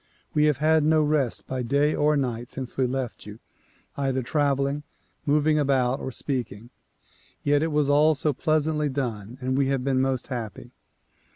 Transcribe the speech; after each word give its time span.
We 0.33 0.45
have 0.45 0.57
had 0.57 0.83
no 0.83 1.03
rest 1.03 1.45
by 1.45 1.61
day 1.61 1.93
or 1.93 2.17
night 2.17 2.49
since 2.49 2.75
we 2.75 2.87
left 2.87 3.27
you; 3.27 3.37
either 3.95 4.23
traveling, 4.23 4.81
moving 5.27 5.59
about 5.59 5.99
or 5.99 6.11
speaking; 6.11 6.71
yet 7.43 7.61
it 7.61 7.71
was 7.71 7.87
all 7.87 8.15
so 8.15 8.33
pleasantly 8.33 8.89
done 8.89 9.37
and 9.41 9.55
we 9.55 9.67
have 9.67 9.83
been 9.83 10.01
most 10.01 10.29
happy. 10.29 10.71